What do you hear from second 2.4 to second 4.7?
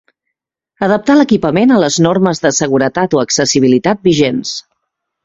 de seguretat o accessibilitat vigents.